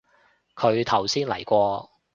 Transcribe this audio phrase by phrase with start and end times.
[0.55, 1.91] 佢頭先嚟過